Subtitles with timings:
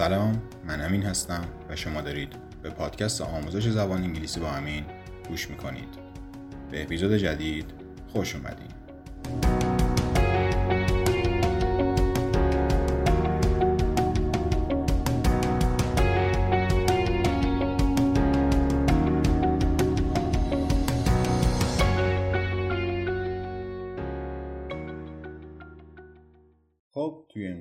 [0.00, 2.32] سلام من امین هستم و شما دارید
[2.62, 4.84] به پادکست آموزش زبان انگلیسی با امین
[5.28, 5.88] گوش می‌کنید.
[6.70, 7.64] به اپیزود جدید
[8.12, 9.59] خوش اومدید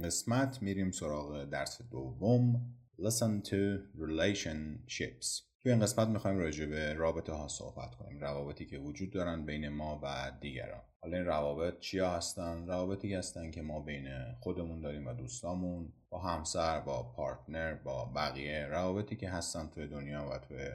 [0.09, 2.75] قسمت میریم سراغ درس دوم.
[2.99, 5.41] Listen to Relationships.
[5.61, 9.69] توی این قسمت می‌خوایم راجع به رابطه ها صحبت کنیم روابطی که وجود دارن بین
[9.69, 10.81] ما و دیگران.
[11.01, 14.07] حالا این روابط چیا هستن؟ روابطی هستن که ما بین
[14.39, 18.65] خودمون داریم و دوستامون با همسر با پارتنر با بقیه.
[18.65, 20.69] روابطی که هستن توی دنیا و توی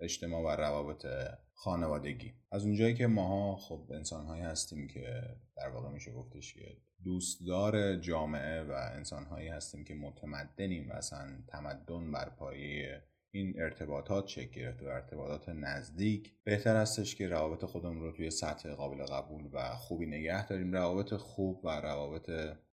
[0.00, 1.06] اجتماع و روابط
[1.54, 2.32] خانوادگی.
[2.50, 5.22] از اونجایی که ماها خب انسانهایی هستیم که
[5.56, 12.12] در واقع میشه گفتش که دوستدار جامعه و انسانهایی هستیم که متمدنیم و اصلا تمدن
[12.12, 18.12] بر پایه این ارتباطات شکل گرفته و ارتباطات نزدیک بهتر هستش که روابط خودمون رو
[18.12, 20.72] توی سطح قابل قبول و خوبی نگه داریم.
[20.72, 22.30] روابط خوب و روابط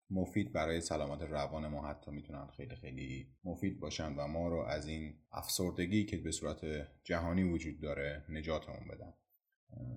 [0.09, 4.87] مفید برای سلامت روان ما حتی می‌تونن خیلی خیلی مفید باشن و ما رو از
[4.87, 6.59] این افسردگی که به صورت
[7.03, 9.13] جهانی وجود داره نجاتمون بدن.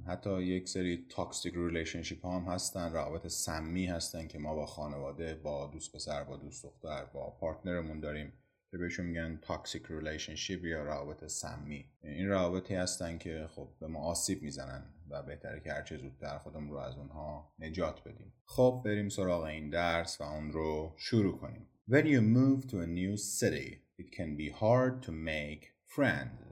[0.06, 5.70] حتی یک سری toxic relationship هم هستن روابط سمی هستن که ما با خانواده با
[5.72, 8.32] دوست پسر با دوست دختر با partner مون داریم.
[8.70, 11.84] که بهشون میگن toxic relationship یا روابط سمی.
[12.02, 16.70] این روابطی هستن که خب به ما آسیب می‌زنن و بهتره که هرچه زودتر خودمون
[16.70, 18.32] رو از اونها نجات بدیم.
[18.44, 21.66] خب بریم سراغ این درس و اون رو شروع کنیم.
[21.90, 26.48] When you move to a new city it can be hard to make friends.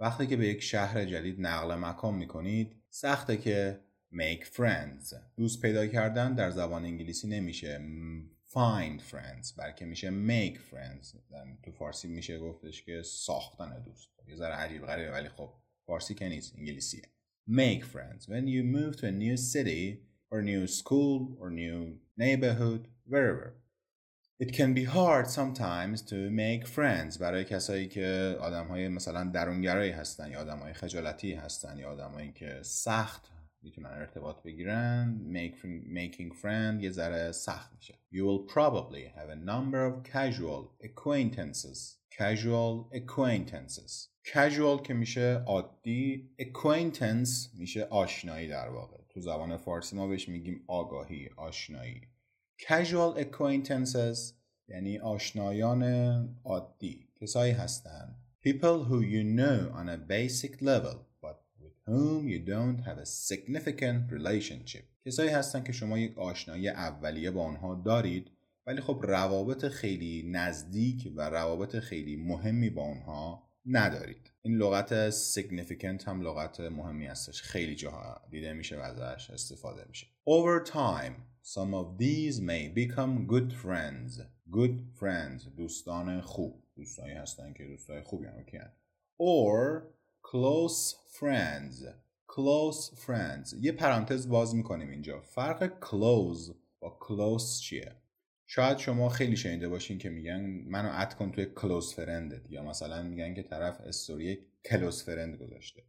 [0.00, 3.80] وقتی که به یک شهر جدید نقل مکان می‌کنید سخته که
[4.12, 5.14] make friends.
[5.36, 7.78] دوست پیدا کردن در زبان انگلیسی نمیشه.
[8.54, 11.16] Find friends بلکه میشه make friends.
[11.62, 14.08] تو فارسی میشه گفتش که ساختن دوست.
[14.28, 15.52] یه ذره عجیب غریبه ولی خب
[15.86, 17.02] فارسی که نیست انگلیسیه.
[17.50, 18.28] Make friends.
[18.28, 20.00] When you move to a new city
[20.30, 23.54] or new school or new neighborhood wherever.
[24.44, 27.18] It can be hard sometimes to make friends.
[27.18, 32.32] برای کسایی که آدم های مثلا درونگرایی هستن یا آدم های خجالتی هستن یا آدمایی
[32.32, 33.30] که سخت
[33.64, 35.20] می‌تونن ارتباط بگیرن
[35.94, 41.80] making friend یه ذره سخت میشه You will probably have a number of casual acquaintances
[42.18, 50.06] casual acquaintances casual که میشه عادی acquaintance میشه آشنایی در واقع تو زبان فارسی ما
[50.06, 52.00] بهش میگیم آگاهی آشنایی
[52.60, 54.18] casual acquaintances
[54.68, 55.82] یعنی آشنایان
[56.44, 58.16] عادی کسایی هستن
[58.46, 60.96] people who you know on a basic level
[61.86, 64.84] whom you don't have a significant relationship.
[65.06, 68.30] کسایی هستن که شما یک آشنایی اولیه با آنها دارید
[68.66, 74.30] ولی خب روابط خیلی نزدیک و روابط خیلی مهمی با آنها ندارید.
[74.42, 77.42] این لغت significant هم لغت مهمی هستش.
[77.42, 80.06] خیلی جاها دیده میشه و ازش استفاده میشه.
[80.28, 81.12] Over time
[81.42, 84.20] some of these may become good friends.
[84.50, 86.64] Good friends دوستان خوب.
[86.76, 88.70] دوستانی هستن که دوستای خوبی هم کن
[89.18, 89.93] or
[90.34, 91.84] close friends.
[92.26, 93.54] Close friends.
[93.60, 95.20] یه پرانتز باز می‌کنیم اینجا.
[95.20, 97.96] فرق close با close چیه؟
[98.46, 103.02] شاید شما خیلی شنیده باشین که میگن منو اد کن توی کلوز فرندت یا مثلا
[103.02, 105.82] میگن که طرف استوری کلوز فرند گذاشته.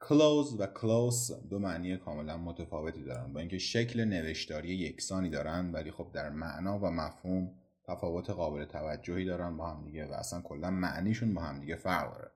[0.00, 3.32] کلوز و کلوز دو معنی کاملا متفاوتی دارن.
[3.32, 7.50] با اینکه شکل نوشتاری یکسانی دارن ولی خب در معنا و مفهوم
[7.84, 12.12] تفاوت قابل توجهی دارن با هم دیگه و اصلا کلا معنیشون با هم دیگه فرق
[12.12, 12.30] داره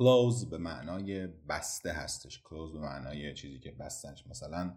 [0.00, 2.42] کلوز به معنای بسته هستش.
[2.44, 4.74] کلوز به معنای چیزی که بستنش مثلا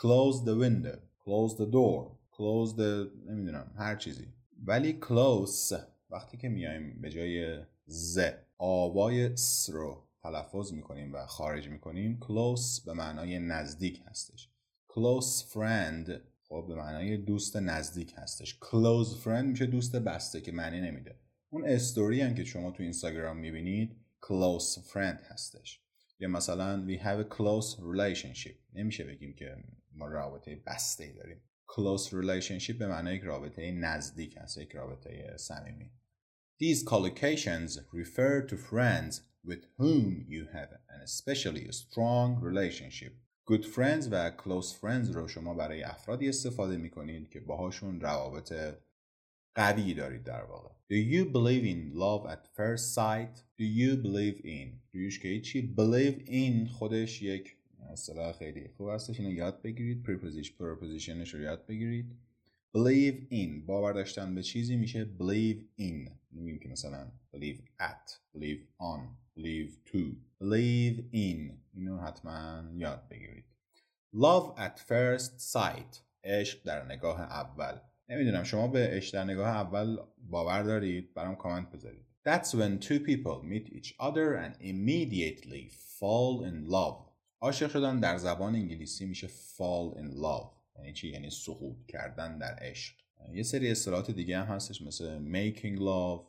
[0.00, 4.28] close the window close the door close the نمی‌دونم هر چیزی.
[4.64, 5.74] ولی close
[6.10, 8.20] وقتی که میایم به جای ز
[8.58, 14.50] آوای س رو تلفظ می‌کنیم و خارج می‌کنیم close به معنای نزدیک هستش.
[14.88, 16.10] Close friend
[16.48, 18.58] خب به معنای دوست نزدیک هستش.
[18.62, 21.16] Close friend میشه دوست بسته که معنی نمیده.
[21.50, 25.80] اون استوری هم که شما تو اینستاگرام می‌بینید close friend هستش
[26.18, 29.56] یا مثلا we have a close relationship نمیشه بگیم که
[29.92, 35.36] ما رابطه بسته ای داریم close relationship به معنای یک رابطه نزدیک هست یک رابطه
[35.36, 35.90] صمیمی
[36.58, 43.12] These collocations refer to friends with whom you have an especially strong relationship.
[43.44, 48.52] Good friends و close friends رو شما برای افرادی استفاده می کنید که باهاشون روابط
[49.56, 53.34] قوی دارید در واقع Do you believe in love at first sight?
[53.58, 54.80] Do you believe in?
[54.92, 57.56] دویش که چی؟ Believe in خودش یک
[57.92, 62.16] اصطلاح خیلی خوب هستش اینو یاد بگیرید prepositionش رو یاد بگیرید
[62.76, 68.62] believe in باور داشتن به چیزی میشه believe in میگیم که مثلا believe at believe
[68.80, 69.00] on
[69.38, 69.98] believe to
[70.42, 73.44] believe in اینو حتما یاد بگیرید
[74.14, 79.98] love at first sight عشق در نگاه اول نمی‌دونم شما به در نگاه اول
[80.30, 82.06] باور دارید برام کامنت بذارید.
[82.26, 87.06] That's when two people meet each other and immediately fall in love.
[87.40, 90.56] عاشق شدن در زبان انگلیسی میشه fall in love.
[90.78, 92.94] یعنی چی؟ یعنی سقوط کردن در عشق.
[93.32, 96.22] یه سری اصطلاحات دیگه هم هستش مثل making love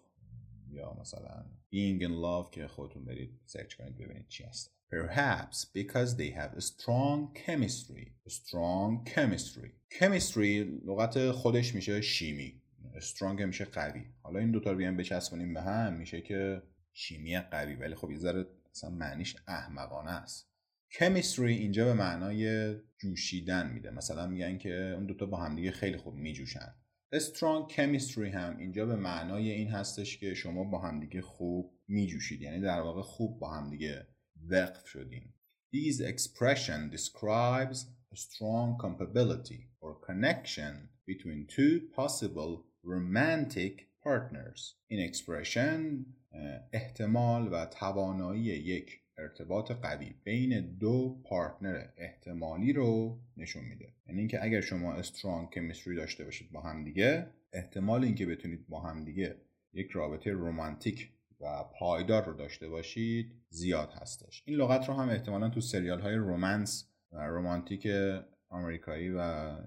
[0.72, 4.77] یا مثلا being in love که خودتون برید سرچ کنید ببینید چی هست.
[4.90, 8.14] Perhaps because they have a strong chemistry.
[8.26, 9.72] A strong chemistry.
[9.90, 12.62] Chemistry لغت خودش میشه شیمی.
[13.00, 14.06] strong میشه قوی.
[14.22, 16.62] حالا این دوتا رو بیان بچسبونیم به هم میشه که
[16.94, 20.52] شیمی قوی ولی خب یه ذره مثلا معنیش احمقانه است.
[20.92, 26.16] chemistry اینجا به معنای جوشیدن میده مثلا میگن که اون دوتا با همدیگه خیلی خوب
[26.16, 26.76] میجوشن
[27.16, 32.62] strong chemistry هم اینجا به معنای این هستش که شما با همدیگه خوب میجوشید یعنی
[32.62, 34.08] در واقع خوب با همدیگه
[34.50, 35.34] وقف شدین
[35.74, 37.78] These expression describes
[38.14, 40.74] a strong compatibility or connection
[41.06, 42.52] between two possible
[42.84, 43.74] romantic
[44.04, 44.76] partners.
[44.88, 46.06] این expression
[46.74, 54.44] احتمال و توانایی یک ارتباط قوی بین دو پارتنر احتمالی رو نشون میده یعنی اینکه
[54.44, 59.36] اگر شما استرانگ کمیستری داشته باشید با هم دیگه احتمال اینکه بتونید با هم دیگه
[59.74, 64.44] یک رابطه رومانتیک و پایدار رو داشته باشید زیاد هستش.
[64.46, 67.88] این لغت رو هم احتمالا تو سریال های رومنس و رومانتیک
[68.50, 69.20] آمریکایی و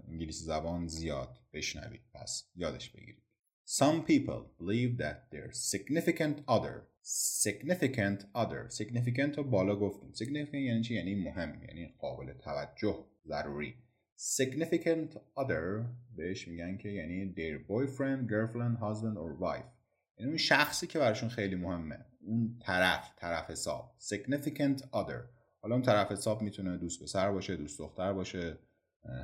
[0.08, 2.02] انگلیسی زبان زیاد بشنوید.
[2.14, 3.22] پس یادش بگیرید.
[3.66, 6.76] Some people believe that their significant other.
[7.02, 8.68] Significant other.
[8.68, 10.12] Significant رو بالا گفتیم.
[10.12, 13.74] Significant یعنی چی؟ یعنی مهم یعنی قابل توجه ضروری.
[14.18, 15.86] Significant other
[16.16, 19.79] بهش میگن که یعنی their boyfriend girlfriend husband or wife.
[20.20, 21.98] یعنی اون شخصی که براشون خیلی مهمه.
[22.20, 23.94] اون طرف طرف حساب.
[24.00, 25.22] Significant other.
[25.62, 28.58] حالا اون طرف حساب می‌تونه دوست پسر باشه دوست دختر باشه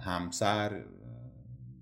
[0.00, 0.84] همسر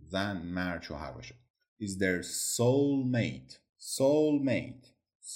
[0.06, 1.34] زن مرد شوهر باشه.
[1.82, 2.22] Is their
[2.56, 3.52] soulmate?
[3.78, 4.86] Soulmate.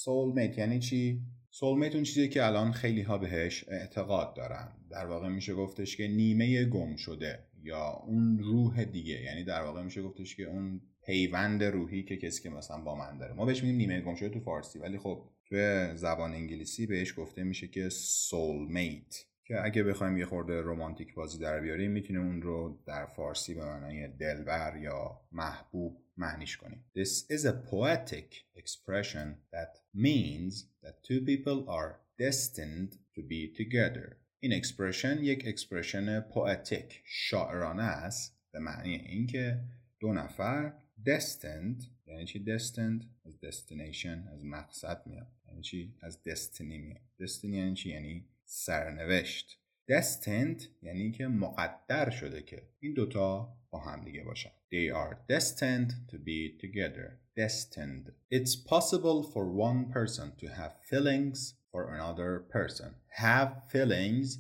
[0.05, 1.23] Soulmate یعنی چی؟
[1.53, 4.73] Soulmate اون چیزی که الان خیلی ها بهش اعتقاد دارن.
[4.91, 9.23] در واقع میشه گفتش که نیمه گم شده یا اون روح دیگه.
[9.23, 13.19] یعنی در واقع میشه گفتش که اون پیوند روحی که کسی که مثلا با من
[13.19, 13.35] داره.
[13.35, 15.57] ما بهش میگیم نیمه گم شده تو فارسی ولی خب تو
[15.97, 19.17] زبان انگلیسی بهش گفته میشه که soulmate.
[19.45, 23.65] که اگه بخوایم یه خورده رومانتیک بازی در بیاریم می‌تونیم اون رو در فارسی به
[23.65, 26.85] معنای دلبر یا محبوب معنیش کنیم.
[26.99, 34.17] This is a poetic expression that means that two people are destined to be together.
[34.41, 39.61] این expression یک expression poetic شاعرانه است به معنی اینکه
[40.01, 40.73] دو نفر
[41.07, 47.45] destined یعنی چی destined از destination از مقصد میاد یعنی چی از destiny میاد destiny
[47.45, 49.59] یعنی چی یعنی سرنوشت
[49.93, 55.93] destined یعنی که مقدر شده که این دوتا با هم دیگه باشن they are destined
[56.11, 62.91] to be together destined it's possible for one person to have feelings for another person
[63.09, 64.39] have feelings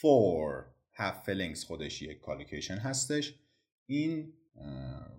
[0.00, 3.34] for have feelings خودش یک کالیکیشن هستش
[3.86, 4.32] این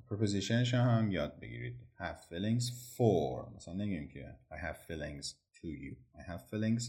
[0.10, 1.76] prepositionش هم یاد بگیرید.
[2.00, 2.64] Have feelings
[2.98, 3.56] for.
[3.56, 5.26] مثلا نگیم که I have feelings
[5.56, 5.96] to you.
[6.16, 6.84] I have feelings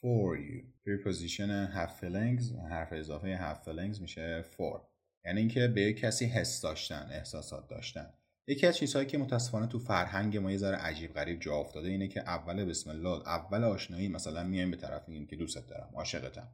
[0.00, 0.62] for you.
[0.84, 4.80] preposition have feelings حرف اضافه have feelings میشه for.
[5.24, 8.12] یعنی اینکه به کسی حس داشتن احساسات داشتن.
[8.46, 12.08] یکی از چیزهایی که متاسفانه تو فرهنگ ما یه ذره عجیب غریب جا افتاده اینه
[12.08, 16.48] که اول بسم الله اول آشنایی مثلا میایم به طرف میگیم که دوستت دارم عاشقتم.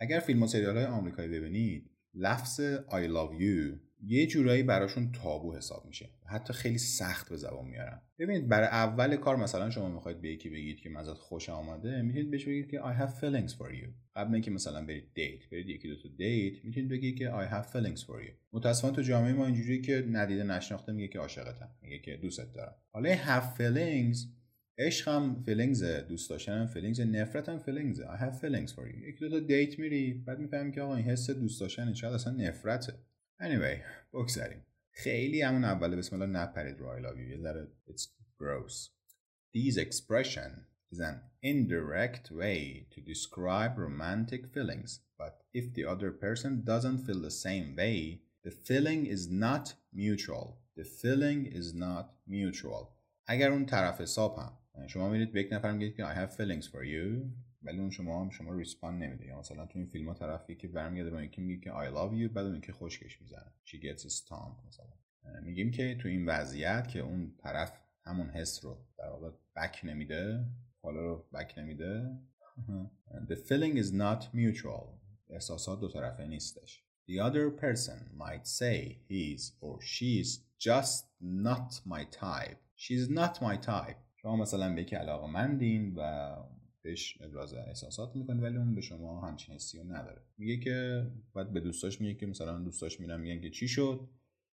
[0.00, 5.54] اگر فیلم و سریال های آمریکایی ببینید لفظ I love you یه جورایی براشون تابو
[5.54, 6.10] حساب میشه.
[6.26, 8.00] حتی خیلی سخت به زبان میارن.
[8.18, 12.30] ببینید برای اول کار مثلا شما می‌خواید به یکی بگید که ازت خوشم آمده می‌تونید
[12.30, 13.88] بهش بگید که I have feelings for you.
[14.16, 17.72] قبل اینکه مثلا برید date برید یکی دو تا date می‌تونید بگید که I have
[17.72, 18.32] feelings for you.
[18.52, 22.74] متاسفانه تو جامعه ما اینجوری که ندیده نشناخته میگه که عاشقتم میگه که دوستت دارم.
[22.92, 24.18] حالا have feelings
[24.78, 29.08] عشق هم feelings دوست داشتن هم feelings نفرت هم feelings I have feelings for you.
[29.08, 32.32] یکی دو تا date میری بعد می‌فهمی که آقا این حس دوست داشتن شاید اصلا
[32.32, 32.92] نفرته.
[33.41, 33.81] anyway
[34.13, 38.07] بگذاریم خیلی همون اول بسم الله نپرید رو I love you یه ذره it's
[38.39, 38.89] gross
[39.53, 40.51] These expression
[40.91, 47.21] is an indirect way to describe romantic feelings but if the other person doesn't feel
[47.21, 50.47] the same way the feeling is not mutual
[50.79, 52.85] the feeling is not mutual
[53.27, 56.35] اگر اون طرف حساب هم یعنی شما میرید به یک نفر میگید که I have
[56.35, 57.31] feelings for you
[57.62, 59.26] ولی اون شما هم شما ریسپاند نمیده.
[59.26, 62.12] یا مثلا تو این فیلم ها طرفی که برمیگرده با اینکه میگه که I love
[62.12, 63.52] you بعد اون که خوشگش می‌زنه.
[63.64, 64.86] She gets stoned مثلا.
[65.42, 67.72] میگیم که تو این وضعیت که اون طرف
[68.04, 70.44] همون حس رو در واقع بک نمیده
[70.82, 72.18] حالا رو بک نمیده
[73.30, 74.86] the feeling is not mutual.
[75.30, 76.84] احساسات دو طرفه نیستش.
[77.08, 82.58] The other person might say he's or she's just not my type.
[82.76, 83.96] She's not my type.
[84.16, 86.00] شما مثلا به یکی علاقه مندین و
[86.86, 90.22] بهش ابراز احساسات می‌کنه ولی اون به شما همچین حسی نداره.
[90.38, 94.08] میگه که بعد به دوستاش میگه که مثلا دوستاش میرن میگن که چی شد؟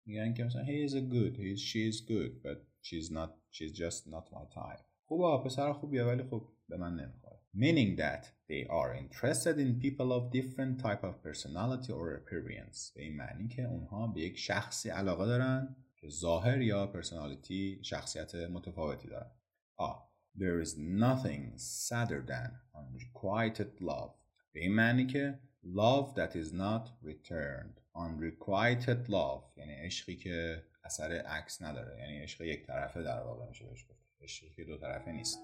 [0.05, 2.57] میگن که مثلا he is a good he is, she is good but
[2.87, 4.83] she's not she's just not my type.
[5.05, 7.39] خوبه پسر خوبیه ولی خب به من نمی‌خوره.
[7.55, 12.93] Meaning that they are interested in people of different type of personality or appearance.
[12.95, 18.35] به این معنی که اونها به یک شخصی علاقه دارن که ظاهر یا پرسونالیتی شخصیت
[18.35, 19.31] متفاوتی دارن.
[19.77, 24.13] آه there is nothing sadder than unrequited love.
[24.53, 27.79] به این معنی که love that is not returned.
[27.95, 29.43] Unrequited love.
[29.57, 34.01] یعنی عشقی که اثر عکس نداره یعنی عشق یک طرفه در واقع میشه بهش گفت
[34.21, 35.39] عشقی که دو طرفه نیست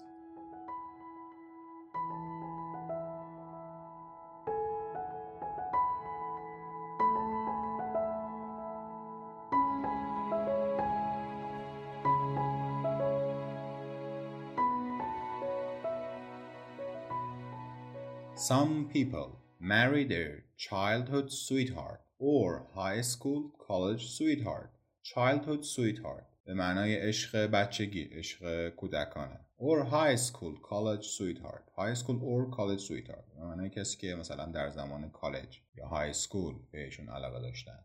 [18.47, 24.69] Some people marry their childhood sweetheart or high school college sweetheart
[25.03, 32.19] childhood sweetheart به معنای عشق بچگی عشق کودکانه or high school college sweetheart high school
[32.21, 37.09] or college sweetheart به معنای کسی که مثلا در زمان کالج یا high school بهشون
[37.09, 37.79] علاقه داشتن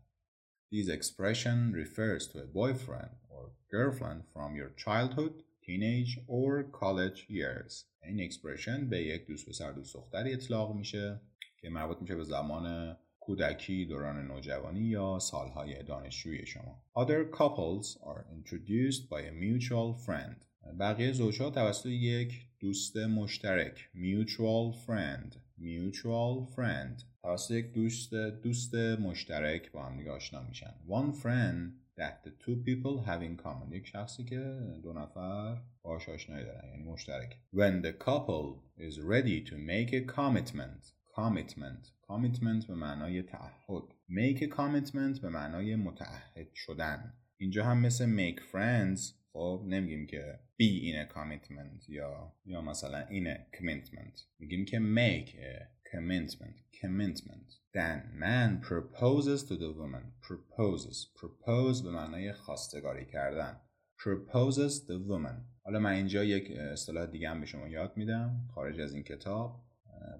[0.71, 7.84] This expression refers to a boyfriend or girlfriend from your childhood, teenage or college years.
[8.02, 11.20] این اکسپرشن به یک دوست پسر دوست دختری اطلاق میشه
[11.60, 16.82] که مربوط میشه به زمان کودکی دوران نوجوانی یا سالهای دانشجویی شما.
[16.96, 20.44] Other couples are introduced by a mutual friend.
[20.80, 23.90] بقیه زوجها توسط یک دوست مشترک.
[23.94, 25.36] Mutual friend.
[25.58, 27.04] Mutual friend.
[27.22, 30.74] توسط یک دوست دوست مشترک با هم دیگه آشنا میشن.
[30.88, 36.08] One friend that the two people have in common یک شخصی که دو نفر باش
[36.08, 42.66] آشنایی دارن یعنی مشترک when the couple is ready to make a commitment commitment commitment
[42.68, 49.00] به معنای تعهد make a commitment به معنای متعهد شدن اینجا هم مثل make friends
[49.32, 54.78] خب نمیگیم که be in a commitment یا یا مثلا in a commitment میگیم که
[54.78, 57.48] make a commitment commitment
[57.78, 63.60] then man proposes to the woman proposes propose به معنای خواستگاری کردن.
[63.98, 65.36] Proposes the woman.
[65.64, 69.60] حالا من اینجا یک اصطلاح دیگه هم به شما یاد میدم خارج از این کتاب.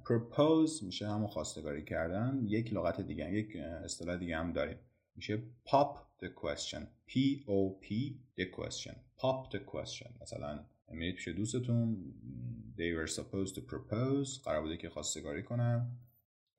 [0.04, 2.40] Propose میشه همون خواستگاری کردن.
[2.44, 4.78] یک لغت دیگه یک اصطلاح دیگه هم داریم.
[5.16, 6.80] میشه pop the question.
[7.10, 7.14] P
[7.46, 7.88] O P
[8.38, 8.94] the question.
[9.22, 10.22] Pop the question.
[10.22, 12.14] مثلا میرید پیش دوستتون
[12.76, 15.98] they were supposed to propose قرار بوده که خواستگاری کنن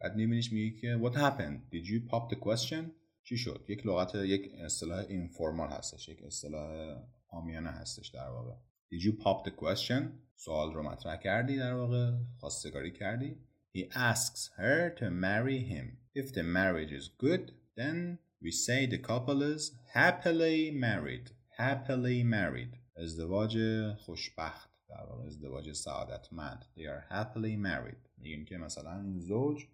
[0.01, 2.91] بعد میبینیش میگه که what happened did you pop the question
[3.23, 8.53] چی شد یک لغت یک اصطلاح اینفورمال هستش یک اصطلاح آمیانه هستش در واقع
[8.93, 10.03] Did you pop the question
[10.35, 13.37] سوال رو مطرح کردی در واقع خواستگاری کردی
[13.75, 19.01] He asks her to marry him If the marriage is good then we say the
[19.09, 19.63] couple is
[19.93, 21.25] happily married
[21.57, 23.57] happily married ازدواج
[23.93, 29.65] خوشبخت در واقع ازدواج سعادتمند they are happily married میگیم که مثلا این زوج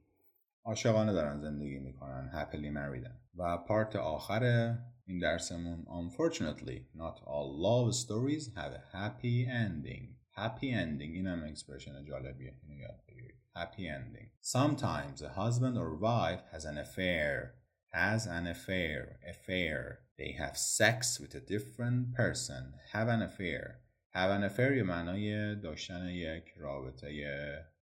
[0.63, 4.75] عاشقانه دارن زندگی می‌کنن happily married و پارت آخر
[5.05, 11.43] این درسمون unfortunately not all love stories have a happy ending happy ending این هم
[11.43, 17.61] اکسپرشن جالبیه اینو یاد بگیرید happy ending sometimes a husband or wife has an affair
[17.93, 23.80] has an affair affair they have sex with a different person have an affair
[24.14, 27.08] have an affair یه معنای داشتن یک رابطه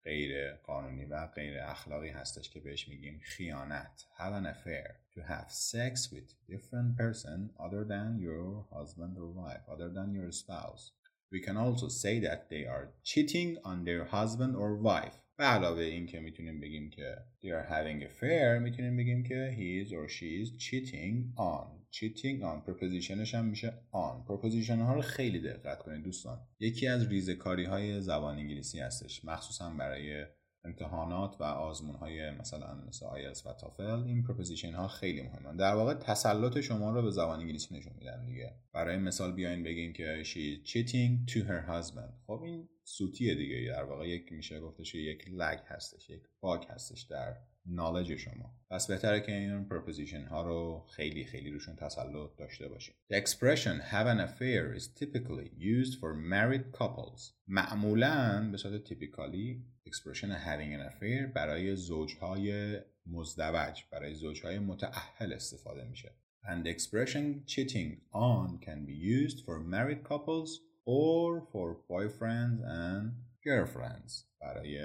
[0.04, 5.52] غیر قانونی و غیر اخلاقی هستش که بهش میگیم خیانت have an affair to have
[5.52, 10.92] sex with different person other than your husband or wife other than your spouse
[11.32, 15.83] we can also say that they are cheating on their husband or wife به علاوه
[15.83, 20.13] این که می‌تونیم بگیم که they are having affair می‌تونیم بگیم که he is or
[20.13, 21.79] she is cheating on.
[21.97, 24.31] Cheating on preposition ش هم میشه on.
[24.31, 26.39] Preposition ها رو خیلی دقت کنید دوستان.
[26.61, 30.27] یکی از ریزکاری های زبان انگلیسی هستش مخصوصا برای
[30.65, 35.57] امتحانات و آزمون های مثلا مثل آیلتس و تافل این preposition ها خیلی مهمن.
[35.57, 38.55] در واقع تسلط شما رو به زبان انگلیسی نشون میدن دیگه.
[38.73, 42.13] برای مثال بیاین بگین که she cheating to her husband.
[42.27, 43.67] خب این سوتیه دیگه.
[43.69, 47.37] در واقع یک میشه گفتش یک لگ هستش یک باگ هستش در
[47.67, 48.55] knowledge شما.
[48.71, 53.81] پس بهتره که این preposition ها رو خیلی خیلی روشون تسلط داشته باشید The expression
[53.93, 57.33] have an affair is typically used for married couples.
[57.47, 65.85] معمولا به صورت typically expression having an affair برای زوجهای مزدوج برای زوجهای متأهل استفاده
[65.85, 66.15] میشه.
[66.45, 73.05] And the expression cheating on can be used for married couples or for boyfriends and
[73.47, 74.25] girlfriends.
[74.41, 74.79] برای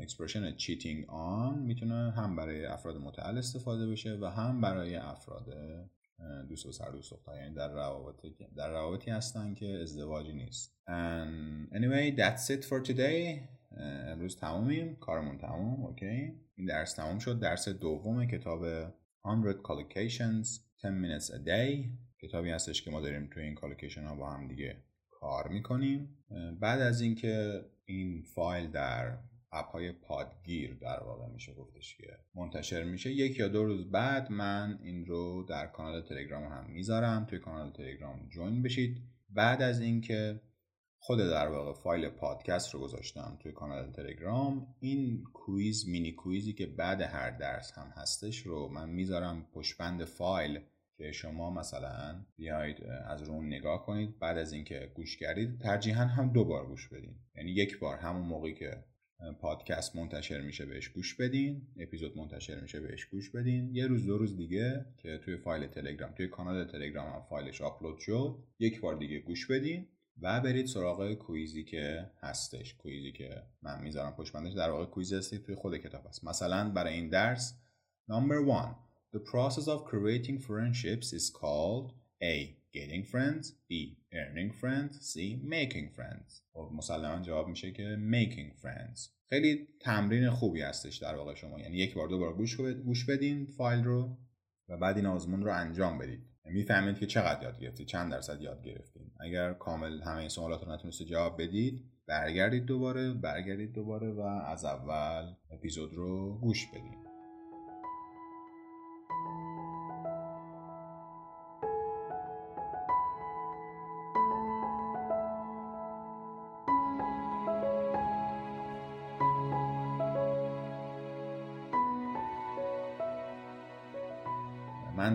[0.00, 5.54] expression cheating on می‌تونه هم برای افراد متأهل استفاده بشه و هم برای افراد
[6.48, 10.76] دوست و سر دوست دختر یعنی در روابطی در روابطی هستن که ازدواجی نیست.
[10.86, 13.48] And anyway that's it for today.
[13.80, 14.96] امروز تمومیم.
[14.96, 15.86] کارمون تموم.
[15.86, 16.32] okay.
[16.56, 17.40] این درس تموم شد.
[17.40, 18.64] درس دوم کتاب
[19.24, 20.48] 100 collocations
[20.82, 21.88] 10 minutes a day.
[22.22, 24.76] کتابی هستش که ما داریم توی این collocation ها با هم دیگه
[25.20, 26.18] کار می‌کنیم.
[26.60, 29.18] بعد از اینکه این فایل در
[29.52, 34.32] اپ های پادگیر در واقع میشه گفتش که منتشر میشه یک یا دو روز بعد
[34.32, 37.24] من این رو در کانال تلگرام هم می‌ذارم.
[37.24, 39.02] توی کانال تلگرام join بشید.
[39.30, 40.40] بعد از اینکه
[41.00, 46.52] خود در واقع فایل پادکست رو گذاشتم توی کانال تلگرام این quiz mini quiz ی
[46.52, 50.60] که بعد هر درس هم هستش رو من می‌ذارم پشت‌بند فایل.
[50.98, 54.18] که شما مثلا بیاید از رو نگاه کنید.
[54.18, 57.14] بعد از اینکه گوش کردید ترجیحاً هم دو بار گوش بدین.
[57.36, 58.84] یعنی یک بار همون موقعی که
[59.40, 63.74] پادکست منتشر میشه بهش گوش بدین اپیزود منتشر میشه بهش گوش بدین.
[63.74, 67.98] یه روز دو روز دیگه که توی فایل تلگرام توی کانال تلگرام هم فایلش آپلود
[67.98, 69.88] شد یک بار دیگه گوش بدین
[70.22, 72.74] و برید سراغ کویزی که هستش.
[72.74, 76.24] کویزی که من می‌ذارم پشت در واقع کویزی هستی توی خود کتاب هست.
[76.24, 77.58] مثلا برای این درس
[78.08, 82.58] نمبر 1 The process of creating friendships is called A.
[82.74, 83.96] Getting friends B.
[84.12, 85.40] Earning friends C.
[85.42, 91.34] Making friends خب مسلما جواب میشه که making friends خیلی تمرین خوبی هستش در واقع
[91.34, 94.18] شما یعنی یک بار دو بار گوش گوش بدین فایل رو
[94.68, 98.64] و بعد این آزمون رو انجام بدید می‌فهمید که چقدر یاد گرفتید چند درصد یاد
[98.64, 104.20] گرفتید اگر کامل همه این سوالات رو نتونستید جواب بدید برگردید دوباره برگردید دوباره و
[104.20, 107.07] از اول اپیزود رو گوش بدید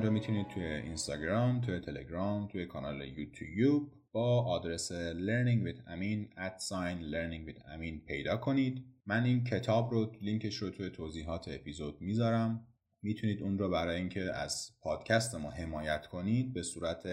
[0.03, 6.61] رو می‌تونید توی اینستاگرام، توی تلگرام، توی کانال یوتیوب با آدرس learning with amin at
[6.69, 8.85] sign learning with amin پیدا کنید.
[9.05, 12.67] من این کتاب رو لینکش رو توی توضیحات اپیزود می‌ذارم.
[13.01, 17.03] می‌تونید اون رو برای اینکه از پادکست ما حمایت کنید به صورت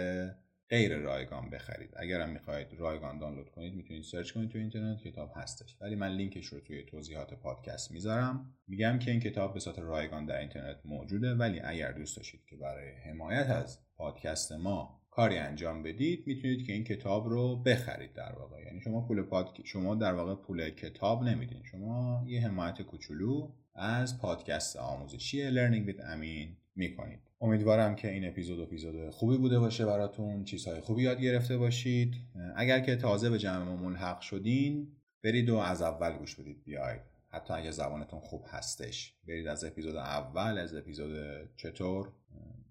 [0.70, 1.90] غیر رایگان بخرید.
[1.96, 5.76] اگر هم می‌خواهید رایگان دانلود کنید می‌تونید سرچ کنید تو اینترنت کتاب هستش.
[5.80, 8.54] ولی من لینکش رو توی توضیحات پادکست می‌ذارم.
[8.68, 12.56] میگم که این کتاب به صورت رایگان در اینترنت موجوده ولی اگر دوست داشتید که
[12.56, 18.33] برای حمایت از پادکست ما کاری انجام بدید می‌تونید که این کتاب رو بخرید در
[18.33, 18.62] واقع.
[18.62, 19.59] یعنی شما پول پاد...
[19.64, 21.62] شما در واقع پول کتاب نمیدین.
[21.64, 27.20] شما یه حمایت کوچولو از پادکست آموزشی Learning with امین می‌کنید.
[27.40, 32.14] امیدوارم که این اپیزود اپیزود خوبی بوده باشه براتون چیزهای خوبی یاد گرفته باشید.
[32.56, 34.88] اگر که تازه به جمع ما ملحق شدین
[35.24, 37.00] برید و از اول گوش بدید بیاید.
[37.28, 39.14] حتی اگه زبانتون خوب هستش.
[39.28, 41.12] برید از اپیزود اول از اپیزود
[41.56, 42.12] چطور؟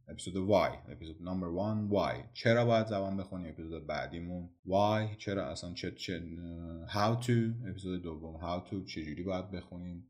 [0.08, 0.72] اپیزود وای.
[0.88, 2.18] اپیزود نمبر وان وای.
[2.34, 5.08] چرا باید زبان بخونیم اپیزود بعدیمون وای.
[5.18, 6.22] چرا اصلا چه چه
[6.88, 10.08] how to اپیزود دوم how to چجوری باید بخونیم؟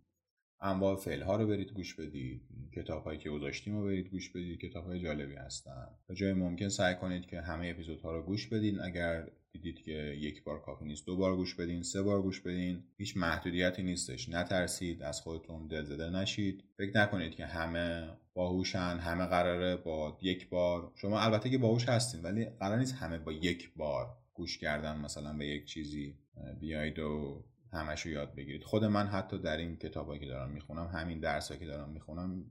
[0.62, 2.41] انواع فعل ها رو برید گوش بدید.
[2.76, 4.60] کتاب هایی که گذاشتیم رو برید گوش بدید.
[4.60, 5.88] کتاب های جالبی هستن.
[6.08, 8.82] به جای ممکن سعی کنید که همه اپیزود ها رو گوش بدین.
[8.82, 12.84] اگر دیدید که یک بار کافی نیست دو بار گوش بدین سه بار گوش بدین
[12.98, 14.30] هیچ محدودیتی نیستش.
[14.30, 15.04] نترسید.
[15.04, 16.63] از خودتون دلزده نشید.
[16.78, 20.91] فکر نکنید که همه باهوشن همه قراره با یک بار.
[20.95, 25.38] شما البته که باهوش هستین ولی قرار نیست همه با یک بار گوش کردن مثلا
[25.38, 26.15] به یک چیزی.
[26.60, 28.63] بیاید و همش رو یاد بگیرید.
[28.63, 32.45] خود من حتی در این کتابایی که دارم می‌خونم همین درسایی که دارم می‌خونم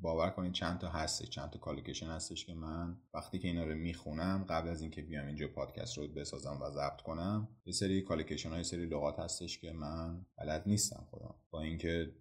[0.00, 3.74] باور کنید چند تا هستش چند تا کالیکیشن هستش که من وقتی که اینا رو
[3.74, 8.50] می‌خونم قبل از اینکه بیام اینجا پادکست رو بسازم و ضبط کنم یه سری کالیکیشن
[8.50, 11.34] های سری لغات هستش که من بلد نیستم خودم.
[11.50, 12.12] با اینکه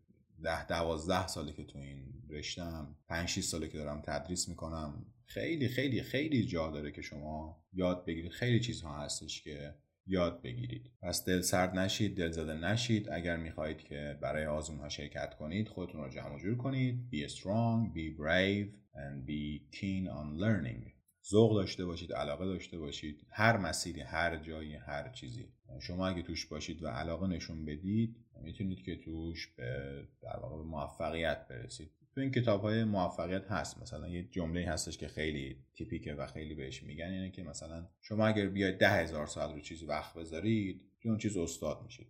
[0.43, 5.67] ده دوازده ساله که تو این رشتم پنج 6 ساله که دارم تدریس می‌کنم خیلی
[5.67, 8.31] خیلی خیلی جا داره که شما یاد بگیرید.
[8.31, 9.75] خیلی چیزها هستش که
[10.11, 10.91] یاد بگیرید.
[11.01, 13.09] پس دل سرد نشید دل زده نشید.
[13.09, 17.09] اگر می‌خواهید که برای آزمون ها شرکت کنید خودتون رو جمع جور کنید.
[17.11, 20.91] Be strong be brave and be keen on learning.
[21.31, 23.27] ذوق داشته باشید علاقه داشته باشید.
[23.31, 25.53] هر مسیری هر جایی هر چیزی.
[25.81, 31.47] شما اگه توش باشید و علاقه نشون بدید می‌تونید که توش به در واقع موفقیت
[31.47, 31.91] برسید.
[32.15, 33.81] تو این کتاب های موفقیت هست.
[33.81, 38.27] مثلا یه جمله هستش که خیلی تیپیکه و خیلی بهش میگن اینه که مثلا شما
[38.27, 42.07] اگر بیاید ده هزار سال رو چیزی وقت بذارید تو اون چیز استاد میشید.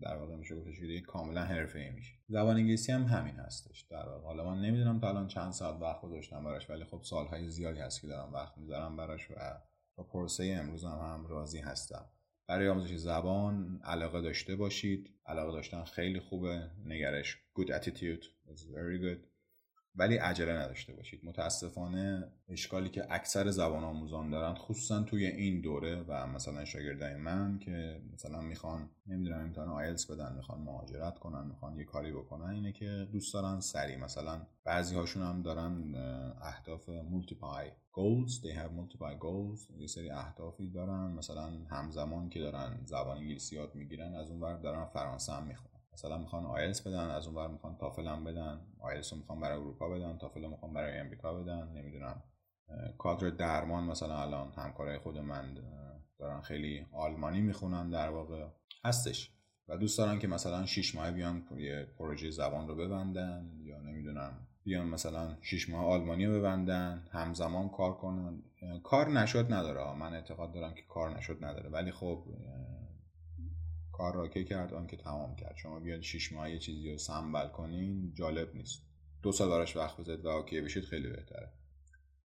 [0.00, 2.14] در واقع میشه گفتش که کاملا ای میشه.
[2.28, 3.80] زبان انگلیسی هم همین هستش.
[3.80, 7.50] در واقع حالا من نمی‌دونم تا الان چند ساعت وقت گذاشتم براش ولی خب سالهای
[7.50, 9.34] زیادی هست که دارم وقت می‌ذارم براش و
[9.96, 12.04] با پرسه امروز هم, هم راضی هستم.
[12.50, 15.10] برای آموزش زبان علاقه داشته باشید.
[15.26, 16.70] علاقه داشتن خیلی خوبه.
[16.84, 17.38] نگرش.
[17.58, 19.29] Good attitude is very good.
[19.94, 21.20] ولی عجله نداشته باشید.
[21.24, 27.58] متاسفانه اشکالی که اکثر زبان آموزان دارن خصوصا توی این دوره و مثلا شاگردای من
[27.58, 32.72] که مثلا می‌خوان نمی‌دونم امتحان آیلتس بدن می‌خوان مهاجرت کنن می‌خوان یه کاری بکنن اینه
[32.72, 33.96] که دوست دارن سریع.
[33.96, 35.94] مثلا بعضی هاشون هم دارن
[36.42, 38.32] اهداف multiple goals.
[38.42, 39.80] They have multiple goals.
[39.80, 41.10] یه سری اهدافی دارن.
[41.10, 45.79] مثلا همزمان که دارن زبان انگلیسی یاد می‌گیرن از اون ور دارن فرانسه هم می‌خوان
[45.92, 48.60] مثلا می‌خوان آیلتس بدن از اون ور می‌خوان تافل هم بدن.
[48.80, 51.68] آیلتس رو می‌خوان برای اروپا بدن تافل رو می‌خوان برای امریکا بدن.
[51.68, 52.22] نمی‌دونم.
[52.98, 55.54] کادر درمان مثلا الان همکارای خود من
[56.18, 58.46] دارن خیلی آلمانی می‌خونن در واقع.
[58.84, 59.30] هستش.
[59.68, 64.46] و دوست دارن که مثلا 6 ماه بیان یه پروژه زبان رو ببندن یا نمی‌دونم
[64.64, 68.42] بیان مثلا 6 ماه آلمانی رو ببندن همزمان کار کنن.
[68.84, 69.94] کار نشد نداره.
[69.94, 71.70] من اعتقاد دارم که کار نشد نداره.
[71.70, 72.24] ولی خب
[74.00, 75.56] کار را که کرد؟ آن که تمام کرد.
[75.56, 78.82] شما بیاد 6 ماه یه چیزی رو سنبل کنین جالب نیست.
[79.22, 81.52] دو سال براش وقت بذارید و اوکی بشید خیلی بهتره.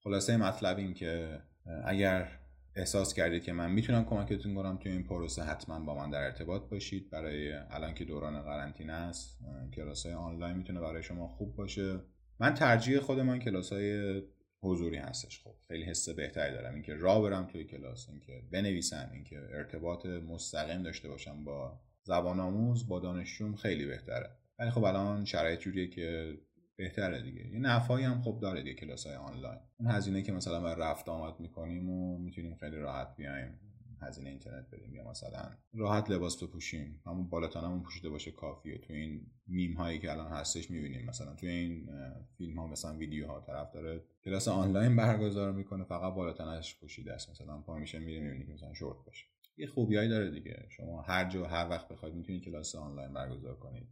[0.05, 1.41] خلاصه مطلب این که
[1.85, 2.39] اگر
[2.77, 6.63] احساس کردید که من می‌تونم کمکتون کنم توی این پروسه حتما با من در ارتباط
[6.71, 7.11] باشید.
[7.11, 9.39] برای الان که دوران قرنطینه است
[9.75, 12.01] کلاس های آنلاین می‌تونه برای شما خوب باشه.
[12.41, 14.23] من ترجیح خود من کلاس های
[14.65, 15.41] حضوری هستش.
[15.45, 16.75] خب خیلی حس بهتری دارم.
[16.75, 22.89] اینکه راه برم توی کلاس اینکه بنویسم اینکه ارتباط مستقیم داشته باشم با زبان آموز
[22.89, 24.31] با دانشجوم خیلی بهتره.
[24.59, 26.39] ولی خب الان شرایط جوریه که
[26.77, 27.47] بهتره دیگه.
[27.47, 29.61] یه نفعی هم خب داره دیگه کلاس های آنلاین.
[29.77, 33.61] اون هزینه که مثلا بر رفت آمد می‌کنیم و می‌تونیم خیلی راحت بیایم.
[34.05, 34.95] هزینه اینترنت بدیم.
[34.95, 37.01] یا مثلا راحت لباس بپوشیم.
[37.07, 38.79] همون بالاتنمون پوشیده باشه کافیه.
[38.79, 41.07] تو این میم هایی که الان هستش می‌بینیم.
[41.07, 41.91] مثلا تو این
[42.39, 45.85] فیلم ها مثلا ویدیو ها طرف داره کلاس آنلاین برگزار می‌کنه.
[45.85, 47.31] فقط بالاتنش پوشیده است.
[47.31, 49.27] مثلا پا میشه میره می‌بینی که مثلا شورت باشه.
[49.57, 50.67] یه خوبیایی داره دیگه.
[50.69, 53.89] شما هر جا هر وقت بخواید می‌تونید کلاس آنلاین برگزار کنید.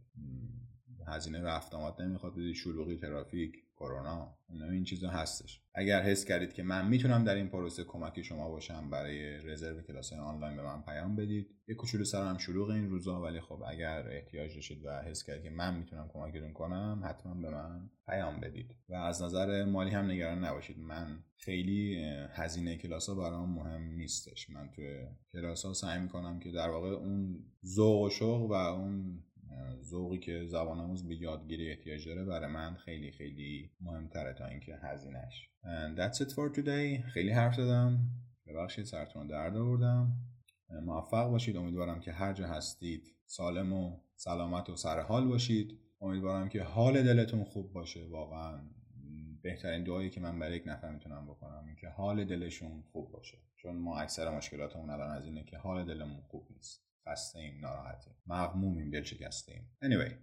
[1.07, 2.55] هزینه رفت آمد نمی‌خواد بدید.
[2.55, 3.62] شلوغی ترافیک.
[3.83, 5.61] کرونا اینا این چیزا هستش.
[5.75, 10.13] اگر حس کردید که من می‌تونم در این پروسه کمکی شما باشم برای رزرو کلاس
[10.13, 11.47] آنلاین به من پیام بدید.
[11.67, 15.49] یه کوچولو سرم شلوغ این روزا ولی خب اگر احتیاج داشتید و حس کردید که
[15.49, 18.75] من می‌تونم کمکتون کنم حتما به من پیام بدید.
[18.89, 20.79] و از نظر مالی هم نگران نباشید.
[20.79, 24.49] من خیلی هزینه کلاس ها برام مهم نیستش.
[24.49, 29.23] من توی کلاس ها سعی می‌کنم که در واقع اون ذوق و شوق و اون
[29.81, 34.75] ذوقی که زبان آموز به یادگیری احتیاج داره برای من خیلی خیلی مهمتره تا اینکه
[34.81, 35.49] هزینهش.
[35.63, 37.11] And that's it for today.
[37.13, 37.99] خیلی حرف زدم.
[38.47, 40.17] ببخشید سرتون درد آوردم.
[40.85, 41.57] موفق باشید.
[41.57, 45.79] امیدوارم که هر جا هستید سالم و سلامت و سر حال باشید.
[46.01, 48.07] امیدوارم که حال دلتون خوب باشه.
[48.07, 48.61] واقعا
[49.41, 53.37] بهترین دعایی که من برای یک نفر می‌تونم بکنم این که حال دلشون خوب باشه.
[53.55, 56.92] چون ما اکثر مشکلاتمون الان از اینه که حال دلمون خوب نیست.
[57.07, 58.13] خسته ایم ناراحتیم.
[58.27, 60.13] مغمومیم دل شکسته ایم anyway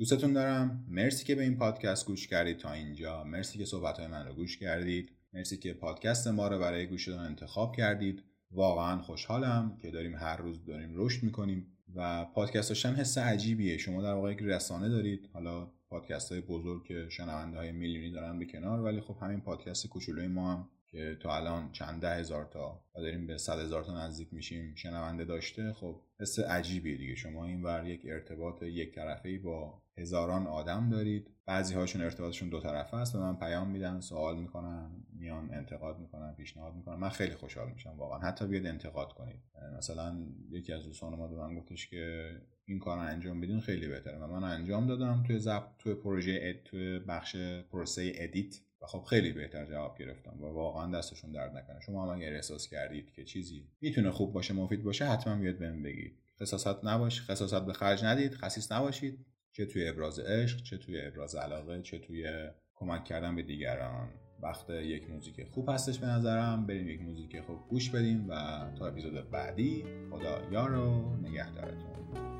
[0.00, 0.84] دوستتون دارم.
[0.88, 3.24] مرسی که به این پادکست گوش کردید تا اینجا.
[3.24, 5.12] مرسی که صحبت من رو گوش کردید.
[5.32, 8.22] مرسی که پادکست ما رو برای گوش دادن انتخاب کردید.
[8.50, 13.78] واقعا خوشحالم که داریم هر روز داریم رشد می‌کنیم و پادکست داشتن حس عجیبیه.
[13.78, 15.30] شما در واقع یک رسانه دارید.
[15.32, 19.86] حالا پادکست های بزرگ که شنونده های میلیونی دارن به کنار ولی خب همین پادکست
[19.86, 23.84] کوچولوی ما هم که تا الان چند ده هزار تا و داریم به صد هزار
[23.84, 27.14] تا نزدیک میشیم شنونده داشته خب حس عجیبیه دیگه.
[27.14, 31.30] شما این ور یک ارتباط یک طرفه با هزاران آدم دارید.
[31.46, 36.34] بعضی هاشون ارتباطشون دو طرفه است به من پیام میدن سوال می‌کنن میان انتقاد می‌کنن
[36.34, 36.94] پیشنهاد می‌کنن.
[36.94, 38.18] من خیلی خوشحال میشم واقعا.
[38.18, 39.40] حتی بیاد انتقاد کنید.
[39.78, 43.88] مثلا یکی از دوستان ما به من گفتش که این کار رو انجام بدین خیلی
[43.88, 44.18] بهتره.
[44.18, 47.36] و من انجام دادم توی ضبط توی پروژه اد توی بخش
[47.72, 48.56] پروسه ادیت.
[48.82, 51.80] و خب خیلی بهتر جواب گرفتم و واقعا دستشون درد نکنه.
[51.80, 55.82] شما هم اگر احساس کردید که چیزی می‌تونه خوب باشه مفید باشه حتما بیاد بهم
[55.82, 56.18] بگید.
[56.40, 59.26] خصاصت نباش خصاصت به خرج ندید خصیص نباشید.
[59.52, 64.08] چه توی ابراز عشق چه توی ابراز علاقه چه توی کمک کردن به دیگران.
[64.42, 66.66] وقت یک موزیک خوب هستش به نظرم.
[66.66, 68.34] بریم یک موزیک خوب گوش بدیم و
[68.78, 72.39] تا اپیزود بعدی خدا یار و نگهدارتون.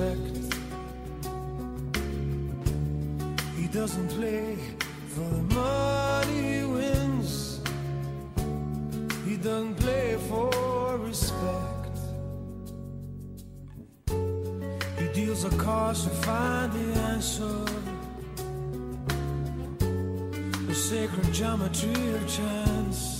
[0.00, 0.54] Suspect.
[3.56, 4.56] He doesn't play
[5.08, 7.60] for the money he wins.
[9.26, 11.98] He doesn't play for respect.
[14.98, 17.64] He deals the cards to find the answer
[20.66, 23.19] the sacred geometry of chance,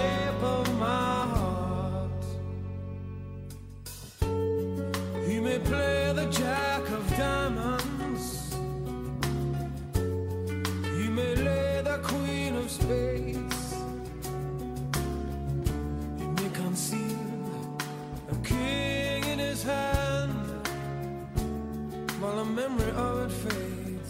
[23.11, 24.07] of it.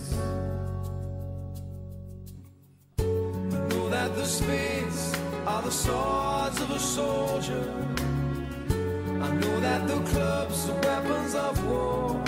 [2.99, 7.67] I know that the spades are the swords of a soldier.
[9.27, 12.23] I know that the clubs are weapons of war.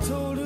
[0.00, 0.45] 悟る